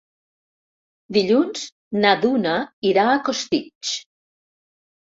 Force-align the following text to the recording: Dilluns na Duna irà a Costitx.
Dilluns 1.17 1.67
na 2.07 2.15
Duna 2.25 2.57
irà 2.95 3.05
a 3.13 3.21
Costitx. 3.31 3.95